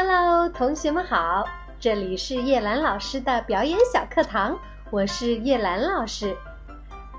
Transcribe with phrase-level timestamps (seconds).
[0.00, 1.44] Hello，同学们好，
[1.80, 4.56] 这里是叶兰老师的表演小课堂，
[4.92, 6.36] 我是叶兰老师。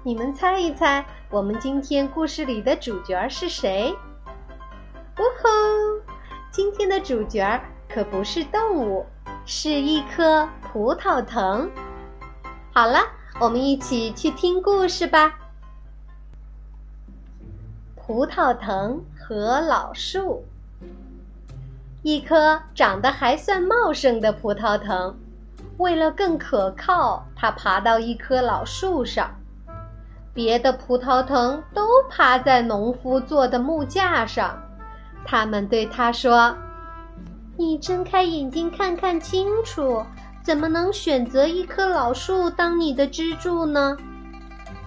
[0.01, 3.93] 你们猜一猜，我们今天故事里的主角是谁？
[5.17, 6.09] 呜呼，
[6.51, 9.05] 今天的主角可不是动物，
[9.45, 11.69] 是一棵葡萄藤。
[12.73, 13.01] 好了，
[13.41, 15.37] 我们一起去听故事吧。
[17.97, 20.45] 葡萄藤和老树。
[22.01, 25.13] 一棵长得还算茂盛的葡萄藤，
[25.77, 29.29] 为了更可靠，它爬到一棵老树上。
[30.33, 34.57] 别的葡萄藤都趴在农夫做的木架上。
[35.25, 36.55] 他们对它说
[37.57, 40.01] ：“你睁开眼睛看看清楚，
[40.41, 43.97] 怎么能选择一棵老树当你的支柱呢？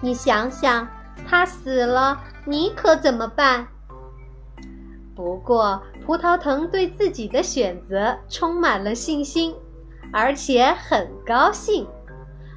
[0.01, 0.87] 你想想，
[1.27, 3.67] 它死了，你可怎么办？”
[5.15, 9.55] 不过，葡萄藤对自己的选择充满了信心，
[10.11, 11.87] 而且很高兴，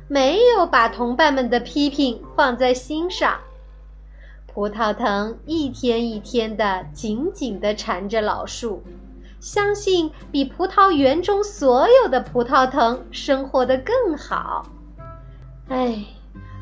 [0.09, 3.39] 没有把同伴们的批评放在心上。
[4.53, 8.83] 葡萄藤一天一天的紧紧地缠着老树，
[9.39, 14.67] 相信比葡萄园中所有的葡萄藤生活得更好。
[15.69, 16.05] 哎，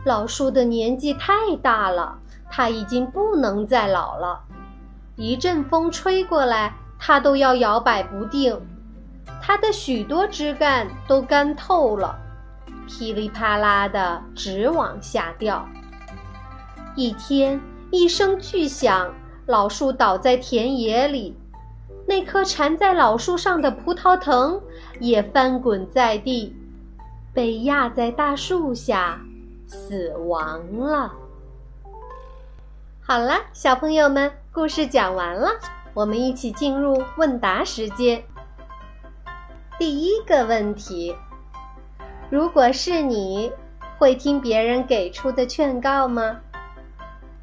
[0.04, 2.18] 老树的年纪太大了，
[2.50, 4.40] 它已经不能再老了。
[5.16, 6.74] 一阵风吹过来，
[7.06, 8.58] 它都要摇摆不定。
[9.42, 12.18] 它的许多枝干都干透了，
[12.88, 15.68] 噼里啪啦的直往下掉。
[16.96, 19.12] 一天，一声巨响，
[19.44, 21.36] 老树倒在田野里，
[22.06, 24.58] 那棵缠在老树上的葡萄藤
[24.98, 26.56] 也翻滚在地，
[27.34, 29.20] 被压在大树下，
[29.66, 31.12] 死亡了。
[33.02, 34.32] 好了，小朋友们。
[34.50, 35.50] 故事讲完了，
[35.94, 38.22] 我们一起进入问答时间。
[39.78, 41.14] 第一个问题：
[42.30, 43.52] 如果是你，
[43.96, 46.40] 会听别人给出的劝告吗？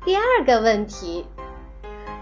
[0.04, 1.26] 第二个问题：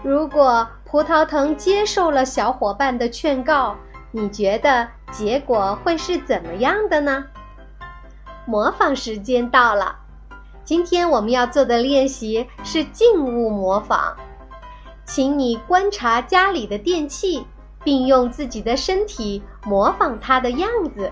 [0.04, 3.76] 如果葡萄藤接受了小伙伴的劝告，
[4.12, 7.24] 你觉得结果会是怎么样的呢？
[8.46, 9.96] 模仿时间到了，
[10.64, 14.16] 今天我们要做的练习是静物模仿。
[15.12, 17.44] 请你观察家里的电器，
[17.82, 21.10] 并用自己的身体模仿它的样子，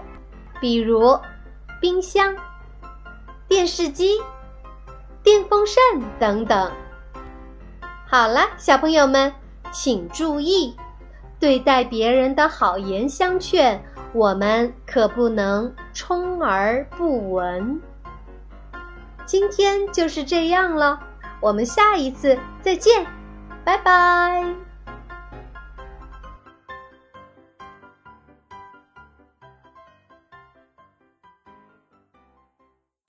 [0.60, 1.19] 比如
[1.81, 2.32] 冰箱、
[3.48, 4.20] 电视机、
[5.20, 5.82] 电风扇
[6.16, 6.70] 等等。
[8.06, 9.34] 好了，小朋友们，
[9.72, 10.76] 请注意，
[11.41, 13.82] 对待别人的好言相劝，
[14.12, 17.80] 我们可不能充耳不闻。
[19.26, 21.00] 今天就是这样了，
[21.41, 23.04] 我们下一次再见。
[23.68, 24.67] 拜拜。